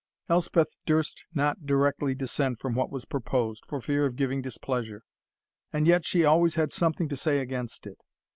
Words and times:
Elspeth 0.29 0.77
durst 0.87 1.25
not 1.31 1.67
directly 1.67 2.15
dissent 2.15 2.59
from 2.59 2.73
what 2.73 2.89
was 2.89 3.05
proposed, 3.05 3.63
for 3.67 3.79
fear 3.79 4.07
of 4.07 4.15
giving 4.15 4.41
displeasure, 4.41 5.03
and 5.71 5.85
yet 5.85 6.07
she 6.07 6.25
always 6.25 6.55
had 6.55 6.71
something 6.71 7.07
to 7.07 7.15
say 7.15 7.37
against 7.37 7.85
it. 7.85 7.99